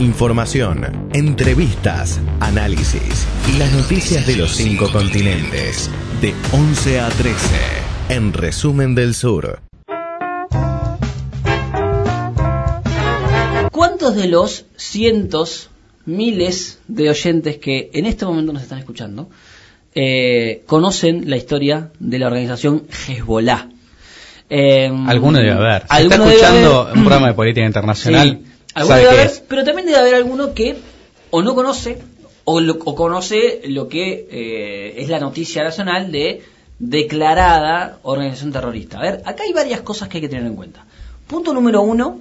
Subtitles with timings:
[0.00, 5.88] Información, entrevistas, análisis y las noticias de los cinco continentes.
[6.20, 7.34] De 11 a 13.
[8.08, 9.60] En Resumen del Sur.
[13.70, 15.70] ¿Cuántos de los cientos,
[16.06, 19.30] miles de oyentes que en este momento nos están escuchando
[19.94, 23.68] eh, conocen la historia de la organización Hezbollah?
[24.50, 25.82] Eh, alguno debe haber.
[25.88, 26.96] Si está escuchando haber.
[26.96, 28.50] un programa de política internacional, Sí.
[28.74, 30.76] Alguno debe haber, pero también debe haber alguno que
[31.30, 31.98] o no conoce
[32.44, 36.42] o, lo- o conoce lo que eh, es la noticia nacional de
[36.78, 38.98] declarada organización terrorista.
[38.98, 40.84] A ver, acá hay varias cosas que hay que tener en cuenta.
[41.26, 42.20] Punto número uno,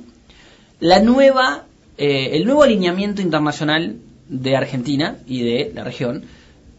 [0.80, 1.66] la nueva,
[1.97, 3.97] eh, el nuevo alineamiento internacional
[4.30, 6.23] de Argentina y de la región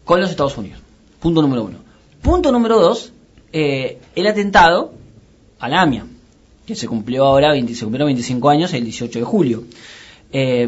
[0.03, 0.79] con los Estados Unidos.
[1.19, 1.77] Punto número uno.
[2.21, 3.11] Punto número dos,
[3.53, 4.93] eh, el atentado
[5.59, 6.05] a la AMIA,
[6.65, 9.63] que se cumplió ahora, 20 se cumplieron 25 años el 18 de julio.
[10.31, 10.67] Eh,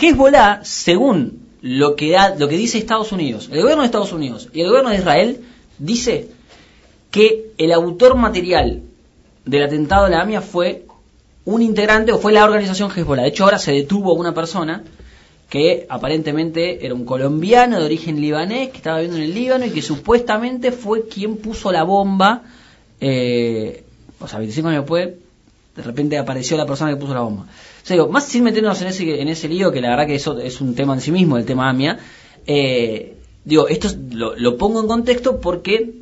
[0.00, 4.48] Hezbollah, según lo que, da, lo que dice Estados Unidos, el gobierno de Estados Unidos
[4.52, 5.40] y el gobierno de Israel,
[5.78, 6.28] dice
[7.10, 8.82] que el autor material
[9.44, 10.86] del atentado a la AMIA fue
[11.44, 13.22] un integrante o fue la organización Hezbollah.
[13.22, 14.82] De hecho, ahora se detuvo una persona
[15.48, 19.70] que aparentemente era un colombiano de origen libanés que estaba viviendo en el Líbano y
[19.70, 22.42] que supuestamente fue quien puso la bomba.
[23.00, 23.84] eh,
[24.22, 25.10] o sea, 25 años después,
[25.76, 27.42] de repente apareció la persona que puso la bomba.
[27.44, 30.14] O sea, digo, más sin meternos en ese, en ese lío, que la verdad que
[30.14, 31.98] eso es un tema en sí mismo, el tema AMIA,
[32.46, 35.94] eh, digo, esto es- lo, pongo en contexto porque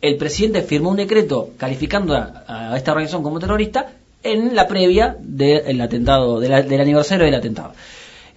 [0.00, 5.80] el presidente firmó un decreto calificando a, esta organización como terrorista en la previa del
[5.80, 7.72] atentado, de del aniversario del atentado.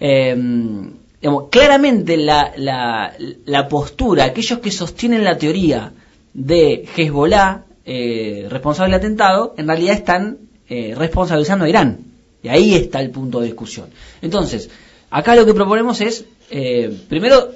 [0.00, 0.36] Eh,
[1.50, 3.12] claramente la, la,
[3.46, 5.92] la postura, aquellos que sostienen la teoría
[6.34, 10.38] de Hezbollah eh, responsable del atentado, en realidad están
[10.68, 11.98] eh, responsabilizando a Irán.
[12.42, 13.86] Y ahí está el punto de discusión.
[14.20, 14.68] Entonces,
[15.10, 17.50] acá lo que proponemos es, eh, primero,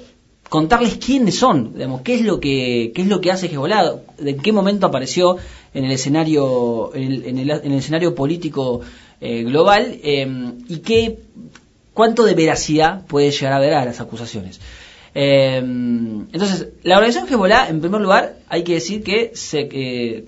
[0.49, 4.37] contarles quiénes son, digamos, qué es lo que, qué es lo que hace Hezbollah, de
[4.37, 5.35] qué momento apareció
[5.73, 8.79] en el escenario, en el, en el- en el escenario político
[9.19, 10.25] eh, global, eh,
[10.69, 11.19] y qué,
[11.93, 14.61] cuánto de veracidad puede llegar a haber a las acusaciones.
[15.19, 20.23] Eh, entonces, la organización Hezbollah, en primer lugar, hay que decir que se, eh,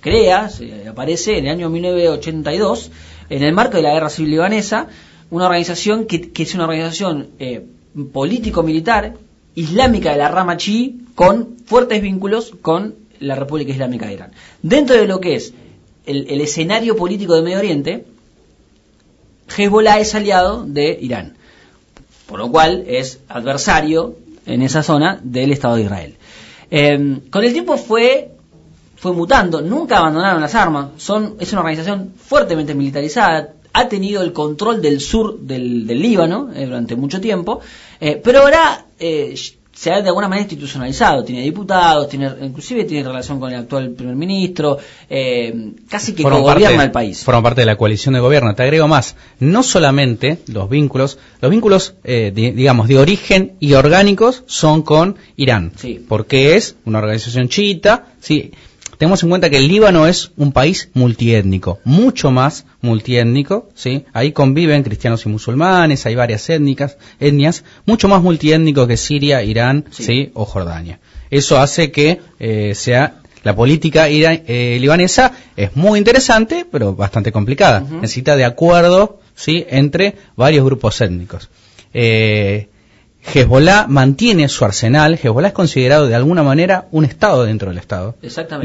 [0.00, 2.90] crea, se aparece en el año 1982,
[3.30, 4.88] en el marco de la guerra civil libanesa,
[5.30, 7.64] una organización que, es una organización eh,
[8.12, 9.14] político-militar
[9.54, 14.32] islámica de la rama chií con fuertes vínculos con la República Islámica de Irán.
[14.62, 15.54] Dentro de lo que es
[16.06, 18.04] el, el escenario político de Medio Oriente,
[19.56, 21.36] Hezbollah es aliado de Irán
[22.26, 24.16] por lo cual es adversario
[24.46, 26.16] en esa zona del Estado de Israel.
[26.70, 28.30] Eh, con el tiempo fue
[29.04, 34.32] fue mutando, nunca abandonaron las armas, son es una organización fuertemente militarizada, ha tenido el
[34.32, 37.60] control del sur del, del Líbano eh, durante mucho tiempo,
[38.00, 39.34] eh, pero ahora eh,
[39.74, 43.90] se ha de alguna manera institucionalizado, tiene diputados, tiene inclusive tiene relación con el actual
[43.90, 44.78] primer ministro,
[45.10, 47.24] eh, casi que gobierna parte- el país.
[47.24, 48.54] Forman parte de la coalición de gobierno.
[48.54, 53.74] Te agrego más, no solamente los vínculos, los vínculos, eh, di- digamos, de origen y
[53.74, 56.04] orgánicos son con Irán, Sí.
[56.08, 58.52] porque es una organización chiita, sí.
[58.98, 64.04] Tenemos en cuenta que el Líbano es un país multiétnico, mucho más multiétnico, ¿sí?
[64.12, 69.84] Ahí conviven cristianos y musulmanes, hay varias étnicas, etnias, mucho más multiétnico que Siria, Irán,
[69.90, 70.04] Sí.
[70.04, 70.30] ¿sí?
[70.34, 71.00] O Jordania.
[71.30, 77.30] Eso hace que eh, sea la política ira- eh, libanesa es muy interesante, pero bastante
[77.32, 77.80] complicada.
[77.80, 79.64] Necesita de acuerdo, ¿sí?
[79.68, 81.50] Entre varios grupos étnicos.
[81.92, 82.68] Eh,
[83.32, 85.14] Hezbollah mantiene su arsenal.
[85.22, 88.16] Hezbollah es considerado de alguna manera un estado dentro del estado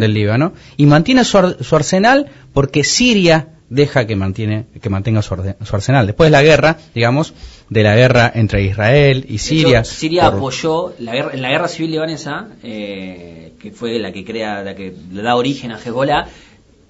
[0.01, 5.21] del Líbano y mantiene su, ar- su arsenal porque Siria deja que mantiene que mantenga
[5.21, 6.05] su, orde- su arsenal.
[6.07, 7.33] Después de la guerra, digamos,
[7.69, 9.79] de la guerra entre Israel y Siria.
[9.81, 14.11] hecho, Siria por- apoyó la guerra, en la guerra civil libanesa, eh, que fue la
[14.11, 16.27] que crea, la que le da origen a Hezbollah.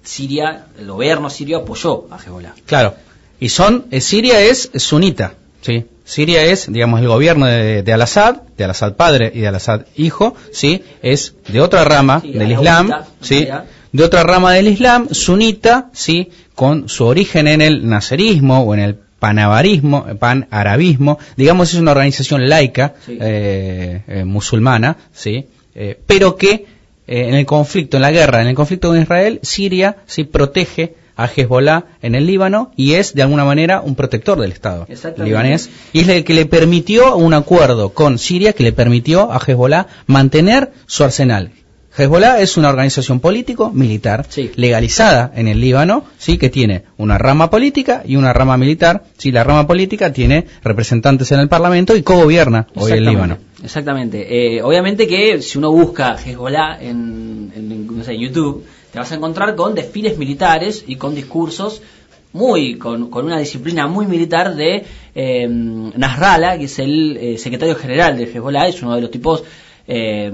[0.02, 2.54] Siria, el gobierno sirio apoyó a Hezbollah.
[2.66, 2.94] Claro.
[3.38, 5.84] Y son, eh, Siria es sunita, ¿sí?
[6.10, 10.34] Siria es, digamos, el gobierno de, de Al-Assad, de Al-Assad padre y de Al-Assad hijo,
[10.52, 10.82] ¿sí?
[11.02, 12.90] Es de otra rama Sí, del Islam,
[13.20, 13.46] ¿sí?
[13.92, 16.30] De otra rama del Islam, sunita, ¿sí?
[16.56, 22.48] Con su origen en el nacerismo o en el panabarismo, panarabismo, digamos, es una organización
[22.48, 23.16] laica, Sí.
[23.20, 25.46] eh, eh, musulmana, ¿sí?
[25.76, 26.50] Eh, pero que
[27.06, 30.94] eh, en el conflicto, en la guerra, en el conflicto con Israel, Siria sí protege
[31.22, 34.86] a Hezbollah en el Líbano y es de alguna manera un protector del Estado
[35.18, 39.38] libanés y es el que le permitió un acuerdo con Siria que le permitió a
[39.38, 41.52] Hezbollah mantener su arsenal.
[41.96, 44.52] Hezbollah es una organización político-militar Sí.
[44.54, 49.02] legalizada en el Líbano, sí, que tiene una rama política y una rama militar.
[49.18, 53.38] Sí, la rama política tiene representantes en el Parlamento y co-gobierna hoy el Líbano.
[53.62, 54.56] Exactamente.
[54.56, 59.10] Eh, obviamente que si uno busca Hezbollah en, en, no sé, en YouTube, te vas
[59.12, 61.82] a encontrar con desfiles militares y con discursos
[62.32, 64.84] muy con, con una disciplina muy militar de
[65.14, 69.42] eh, Nasrallah, que es el eh, secretario general de Hezbollah, es uno de los tipos,
[69.86, 70.30] eh,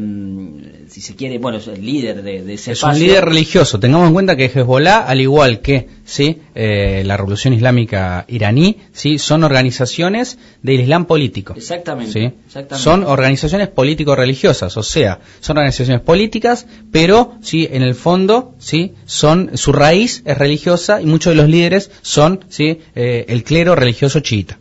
[0.89, 3.81] si se quiere, bueno, es el líder de, de ese Es un líder religioso.
[3.81, 9.19] Tengamos en cuenta que Hezbollah, al igual que sí, eh, la Revolución Islámica iraní, sí,
[9.19, 11.55] son organizaciones del Islam político.
[11.57, 12.33] Exactamente, ¿sí?
[12.47, 12.83] exactamente.
[12.83, 19.53] Son organizaciones político-religiosas, o sea, son organizaciones políticas, pero sí, en el fondo, sí, son
[19.55, 24.21] su raíz es religiosa y muchos de los líderes son, sí, eh, el clero religioso
[24.21, 24.59] chiita.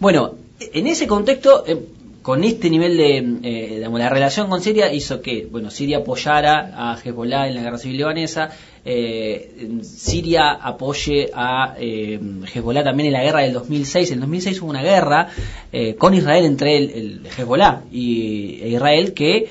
[0.00, 1.78] Bueno, en ese contexto, eh,
[2.22, 6.72] con este nivel de, eh, digamos, la relación con Siria hizo que, bueno, Siria apoyara
[6.74, 8.50] a Hezbollah en la guerra civil libanesa,
[8.84, 12.18] eh, Siria apoye a eh,
[12.52, 14.10] Hezbollah también en la guerra del 2006.
[14.10, 15.28] En el 2006 hubo una guerra
[15.72, 19.48] eh, con Israel entre el, el Hezbollah y e Israel que,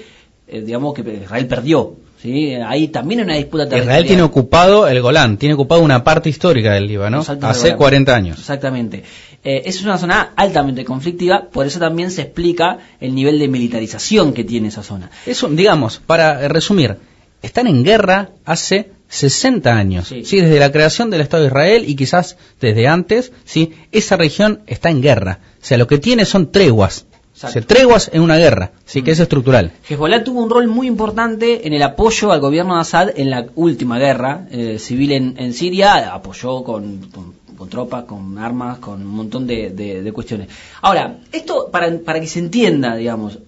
[0.47, 1.95] eh, digamos, que Israel perdió.
[2.21, 2.55] ¿sí?
[2.55, 4.07] Ahí también hay una disputa Israel territorial.
[4.07, 7.77] tiene ocupado el Golán, tiene ocupado una parte histórica del Líbano hace Golán.
[7.77, 8.39] 40 años.
[8.39, 9.03] Exactamente.
[9.43, 13.47] Eh, esa es una zona altamente conflictiva, por eso también se explica el nivel de
[13.47, 15.09] militarización que tiene esa zona.
[15.25, 16.97] Es un, digamos, para eh, resumir,
[17.41, 20.07] están en guerra hace 60 años.
[20.09, 20.25] Sí.
[20.25, 20.41] Sí.
[20.41, 24.89] desde la creación del Estado de Israel y quizás desde antes, sí, esa región está
[24.89, 25.39] en guerra.
[25.61, 27.05] O sea, lo que tiene son treguas.
[27.41, 29.71] O treguas en una guerra, sí, que es estructural.
[29.87, 33.45] Hezbollah tuvo un rol muy importante en el apoyo al gobierno de Assad en la
[33.53, 39.01] última guerra eh, civil en, en Siria, apoyó con, con- con tropas, con armas, con
[39.01, 40.49] un montón de, cuestiones.
[40.81, 43.39] Ahora, esto para, para que se entienda, digamos,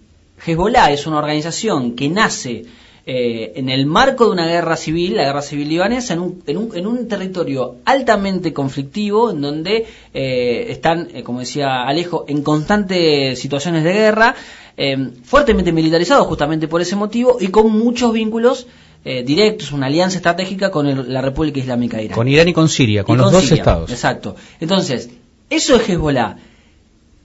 [0.45, 2.65] Hezbollah es una organización que nace
[3.05, 6.57] eh, en el marco de una guerra civil, la guerra civil libanesa, en un, en
[6.57, 12.43] un, en un territorio altamente conflictivo, en donde eh, están, eh, como decía Alejo, en
[12.43, 14.35] constantes situaciones de guerra,
[14.81, 18.65] eh, fuertemente militarizados justamente por ese motivo y con muchos vínculos
[19.05, 22.15] eh, directos, una alianza estratégica con el- la República Islámica de Irán.
[22.15, 23.89] Con Irán y con Siria, con Y los dos Siria, estados.
[23.91, 24.35] Exacto.
[24.59, 25.09] Entonces,
[25.49, 26.37] eso es Hezbollah.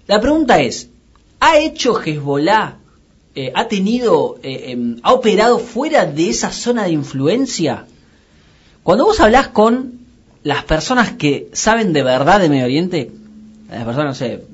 [0.07, 0.89] La pregunta es,
[1.41, 2.77] ¿ha hecho Hezbollah,
[3.35, 7.87] eh, ha tenido, eh, em, ha operado fuera de esa zona de influencia?
[8.83, 9.95] Cuando vos hablás con
[10.43, 13.11] las personas que saben de verdad de Medio Oriente,
[13.71, 14.45] las personas, no sé,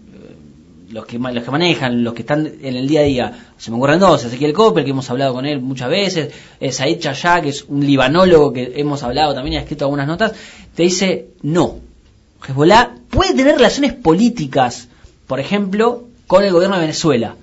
[0.90, 3.76] los que, los que manejan, los que están en el día a día, se me
[3.76, 7.50] ocurren dos, Ezequiel Coppel, que hemos hablado con él muchas veces, eh, Said Chayá, que
[7.50, 10.32] es un libanólogo que hemos hablado también y ha escrito algunas notas,
[10.74, 11.78] te dice, no,
[12.46, 14.88] Hezbollah puede tener relaciones políticas,
[15.26, 17.36] por ejemplo, con el gobierno de Venezuela,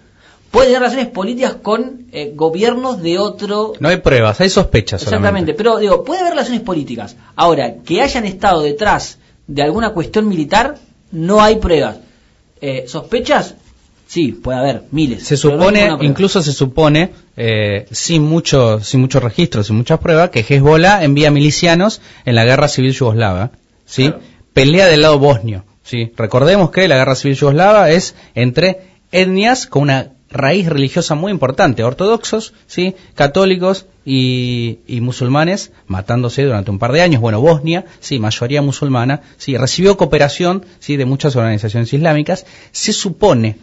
[0.52, 5.28] puede tener relaciones políticas con eh, gobiernos de otro No hay pruebas, hay sospechas Exactamente,
[5.28, 5.54] solamente.
[5.54, 7.16] pero digo, puede haber relaciones políticas.
[7.36, 10.78] Ahora, que hayan estado detrás de alguna cuestión militar,
[11.12, 11.98] no hay pruebas.
[12.62, 13.56] Eh, ¿Sospechas?
[14.08, 15.24] Sí, puede haber, miles.
[15.24, 20.30] Se no supone, incluso se supone, eh, sin mucho, sin muchos registros, sin muchas pruebas,
[20.30, 23.52] que Hezbollah envía milicianos en la guerra civil yugoslava,
[23.86, 24.04] ¿sí?
[24.04, 24.22] Claro.
[24.54, 26.14] Pelea del lado bosnio, ¿sí?
[26.16, 28.80] Recordemos que la guerra civil yugoslava es entre
[29.12, 32.96] etnias con una raíz religiosa muy importante, ortodoxos, ¿sí?
[33.16, 37.22] Católicos y, y musulmanes matándose durante un par de años.
[37.22, 42.46] Bueno, Bosnia, sí, mayoría musulmana, sí, recibió cooperación, sí, de muchas organizaciones islámicas.
[42.72, 43.58] Se supone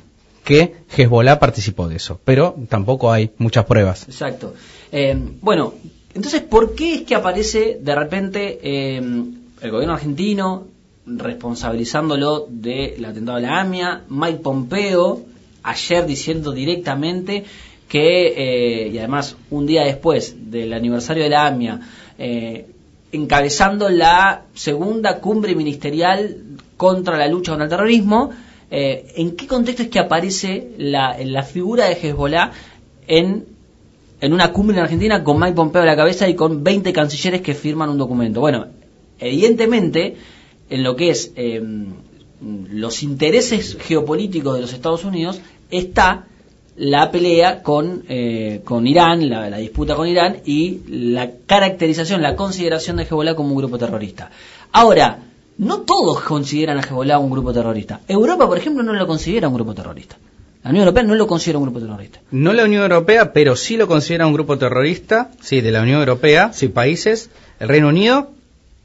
[0.45, 4.05] que Hezbollah participó de eso, pero tampoco hay muchas pruebas.
[4.09, 4.55] Exacto.
[4.93, 5.75] Eh, bueno,
[6.15, 8.99] entonces, ¿por qué es que aparece de repente eh,
[9.61, 10.67] el gobierno argentino
[11.07, 15.21] responsabilizándolo del atentado a la AMIA, Mike Pompeo,
[15.65, 17.45] ayer diciendo directamente
[17.89, 21.81] que, eh, y además un día después del aniversario de la AMIA,
[22.19, 22.67] eh,
[23.13, 26.37] encabezando la segunda cumbre ministerial
[26.77, 28.31] contra la lucha contra el terrorismo,
[28.71, 32.51] eh, ¿en qué contexto es que aparece la, la figura de Hezbollah
[33.07, 33.47] en,
[34.21, 37.41] en una cumbre en Argentina con Mike Pompeo a la cabeza y con 20 cancilleres
[37.41, 38.41] que firman un documento?
[38.41, 38.67] Bueno,
[39.19, 40.17] evidentemente,
[40.69, 41.33] en lo que es
[42.41, 45.41] los intereses geopolíticos de los Estados Unidos,
[45.79, 46.25] está
[46.77, 52.97] la pelea con, eh, con Irán, la, disputa con Irán y la caracterización, la consideración
[52.97, 54.31] de Hezbollah como un grupo terrorista.
[54.73, 55.19] Ahora,
[55.59, 58.01] no todos consideran a Hezbollah un grupo terrorista.
[58.09, 60.17] Europa, por ejemplo, no lo considera un grupo terrorista.
[60.65, 62.21] La Unión Europea no lo considera un grupo terrorista.
[62.31, 66.01] No la Unión Europea, pero sí lo considera un grupo terrorista, sí, de la Unión
[66.01, 68.31] Europea, sí, países, el Reino Unido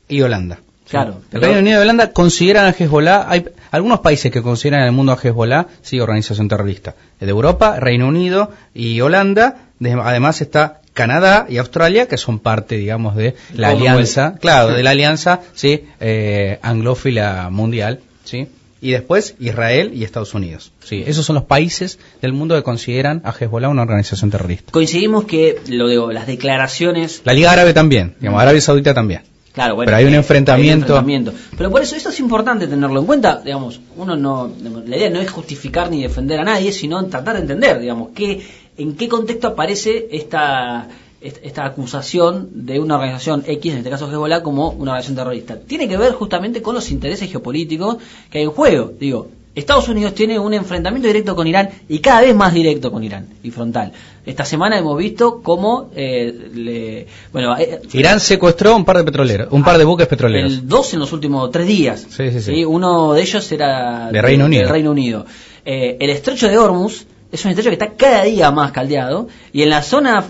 [0.09, 0.59] y Holanda.
[0.89, 1.21] Claro.
[1.31, 4.91] El Reino Unido y Holanda consideran a Hezbollah, hay algunos países que consideran en el
[4.93, 6.95] mundo a Hezbollah, sí, organización terrorista.
[7.19, 12.75] De Europa, Reino Unido y Holanda, de- además está Canadá y Australia, que son parte,
[12.75, 18.47] digamos, de la alianza, claro, de la alianza, sí, eh, anglófila mundial, sí.
[18.81, 20.71] Y después Israel y Estados Unidos.
[20.83, 24.71] Sí, esos son los países del mundo que consideran a Hezbollah una organización terrorista.
[24.71, 29.21] Coincidimos que lo de las declaraciones La Liga Árabe también, digamos, Arabia Saudita también.
[29.59, 30.63] Claro, bueno, Pero hay un eh, enfrentamiento.
[30.63, 31.33] hay un enfrentamiento.
[31.57, 34.49] Pero por eso esto es importante tenerlo en cuenta, digamos, uno no
[34.87, 38.41] la idea no es justificar ni defender a nadie, sino tratar de entender, digamos, qué
[38.77, 40.87] en qué contexto aparece esta
[41.19, 45.59] esta esta acusación de una organización X, en este caso Hezbollah, como una organización terrorista.
[45.59, 47.97] Tiene que ver justamente con los intereses geopolíticos
[48.29, 48.93] que hay en juego.
[48.97, 53.03] Digo, Estados Unidos tiene un enfrentamiento directo con Irán y cada vez más directo con
[53.03, 53.91] Irán y frontal.
[54.25, 59.47] Esta semana hemos visto cómo eh, le, bueno, eh, Irán secuestró un par de petroleros,
[59.51, 60.51] un par de buques petroleros.
[60.53, 62.05] el dos en los últimos tres días.
[62.09, 62.63] Sí, sí, sí.
[62.63, 64.61] Uno de ellos era De Reino Unido.
[64.63, 65.25] del Reino Unido.
[65.65, 69.63] Eh, el estrecho de Hormuz es un estrecho que está cada día más caldeado y
[69.63, 70.23] en la zona,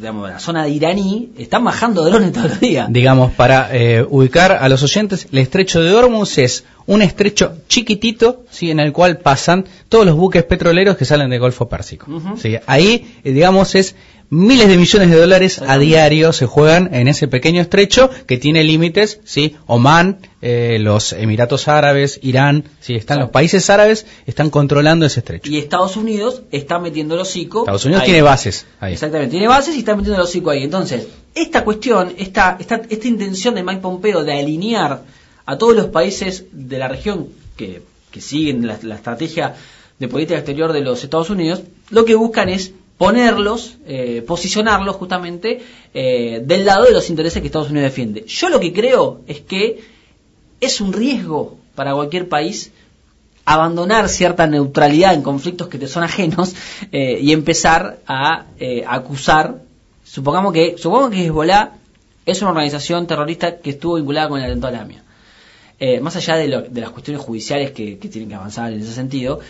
[0.00, 2.88] digamos, la zona de iraní, están bajando drones todos los días.
[2.90, 8.44] Digamos, para eh, ubicar a los oyentes, el estrecho de Hormuz es un estrecho chiquitito,
[8.50, 12.06] sí, en el cual pasan todos los buques petroleros que salen del Golfo Pérsico.
[12.36, 13.94] Sí, ahí, eh, digamos, es
[14.30, 18.62] miles de millones de dólares a diario se juegan en ese pequeño estrecho que tiene
[18.62, 25.04] límites, sí, Omán, eh, los Emiratos Árabes, Irán, sí, están los países árabes están controlando
[25.04, 25.50] ese estrecho.
[25.50, 27.60] Y Estados Unidos está metiendo el hocico.
[27.60, 28.06] Estados Unidos ahí.
[28.06, 28.92] tiene bases ahí.
[28.92, 30.62] Exactamente, tiene bases y está metiendo el hocico ahí.
[30.62, 35.02] Entonces, esta cuestión, esta, esta, esta intención de Mike Pompeo de alinear
[35.44, 37.82] a todos los países de la región que,
[38.12, 39.56] que siguen la, la estrategia
[39.98, 45.62] de política exterior de los Estados Unidos, lo que buscan es ponerlos, eh, posicionarlos justamente
[45.94, 48.26] eh, del lado de los intereses que Estados Unidos defiende.
[48.26, 49.80] Yo lo que creo es que
[50.60, 52.72] es un riesgo para cualquier país
[53.46, 56.54] abandonar cierta neutralidad en conflictos que te son ajenos
[56.92, 58.44] eh, y empezar a
[58.86, 59.62] acusar
[60.04, 61.72] supongamos que supongamos que Hezbollah
[62.26, 65.04] es una organización terrorista que estuvo vinculada con el atentado a la AMIA
[66.02, 69.40] más allá de, las cuestiones judiciales que, tienen que avanzar en ese sentido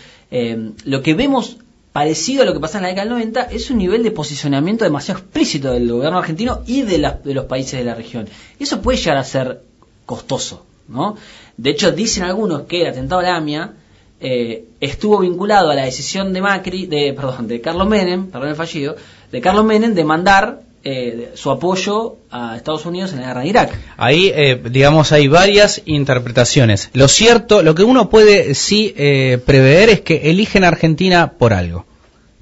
[0.85, 1.57] lo que vemos
[1.93, 4.85] parecido a lo que pasa en la década del 90 es un nivel de posicionamiento
[4.85, 8.27] demasiado explícito del gobierno argentino y de, de los países de la región
[8.59, 9.61] eso puede llegar a ser
[10.05, 11.17] costoso ¿no?
[11.57, 13.73] de hecho dicen algunos que el atentado a la AMIA
[14.23, 18.55] eh, estuvo vinculado a la decisión de Macri, de, perdón, de Carlos Menem, perdón el
[18.55, 18.95] fallido,
[19.31, 23.47] de Carlos Menem de mandar eh, su apoyo a Estados Unidos en la guerra de
[23.47, 23.77] Irak.
[23.97, 26.89] Ahí, eh, digamos, hay varias interpretaciones.
[26.93, 31.53] Lo cierto, lo que uno puede sí eh, prever es que eligen a Argentina por
[31.53, 31.85] algo.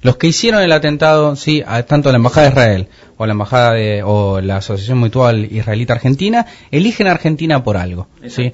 [0.02, 3.72] Los que hicieron el atentado, sí, a- tanto la embajada de Israel o la embajada
[3.74, 8.08] de, o la Asociación Mutual Israelita Argentina, eligen a Argentina por algo.
[8.28, 8.52] ¿sí?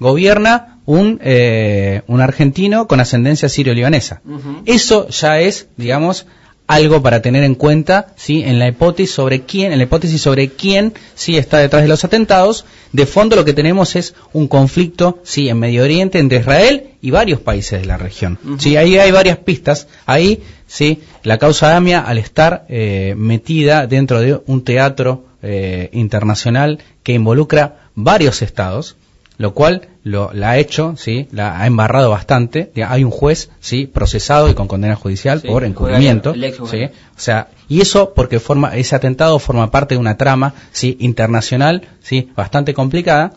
[0.00, 4.22] Gobierna un eh, un argentino con ascendencia sirio-libanesa.
[4.66, 6.26] Eso ya es, digamos,
[6.70, 10.50] algo para tener en cuenta, sí, en la hipótesis sobre quién, en la hipótesis sobre
[10.50, 12.64] quién sí está detrás de los atentados.
[12.92, 17.10] De fondo lo que tenemos es un conflicto, sí, en Medio Oriente entre Israel y
[17.10, 18.38] varios países de la región.
[18.44, 18.60] Ujú.
[18.60, 19.88] Sí, ahí hay varias pistas.
[20.06, 26.78] Ahí, sí, la causa AMIA al estar eh, metida dentro de un teatro eh, internacional
[27.02, 28.96] que involucra varios estados,
[29.40, 32.70] lo cual lo, la ha hecho, sí, la ha embarrado bastante.
[32.86, 36.44] Hay un juez, sí, procesado y con condena judicial Sí, por el encubrimiento, jugador, el
[36.44, 36.84] ex sí.
[37.16, 41.88] O sea, y eso porque forma ese atentado forma parte de una trama, sí, internacional,
[42.02, 43.32] sí, bastante complicada,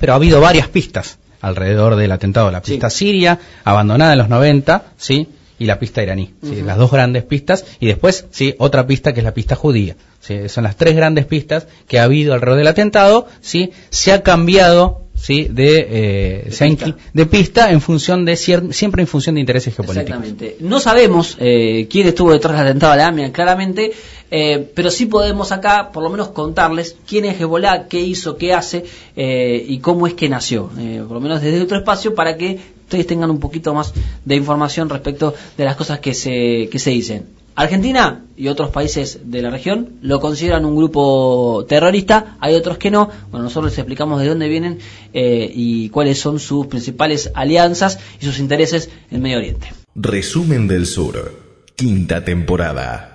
[0.00, 2.72] pero ha habido varias pistas alrededor del atentado, la Sí.
[2.72, 7.24] pista siria abandonada en los 90, sí, y la pista iraní, sí, las dos grandes
[7.24, 9.96] pistas y después, sí, otra pista que es la pista judía.
[10.20, 14.22] Sí, son las tres grandes pistas que ha habido alrededor del atentado, sí, se ha
[14.22, 16.66] cambiado sí de, eh, De pista.
[16.66, 20.18] incli- de pista en función de siempre en función de intereses geopolíticos.
[20.24, 20.56] Exactamente.
[20.60, 23.92] No sabemos eh, quién estuvo detrás del atentado a la AMIA, claramente,
[24.30, 28.54] eh, pero sí podemos acá, por lo menos, contarles quién es Hezbollah, qué hizo, qué
[28.54, 28.84] hace
[29.16, 32.58] eh, y cómo es que nació, eh, por lo menos desde otro espacio, para que
[32.84, 33.92] ustedes tengan un poquito más
[34.24, 37.39] de información respecto de las cosas que se, que se dicen.
[37.54, 42.90] Argentina y otros países de la región lo consideran un grupo terrorista, hay otros que
[42.90, 43.10] no.
[43.30, 44.78] Bueno, nosotros les explicamos de dónde vienen
[45.12, 49.72] eh, y cuáles son sus principales alianzas y sus intereses en Medio Oriente.
[49.94, 51.34] Resumen del Sur,
[51.76, 53.09] quinta temporada.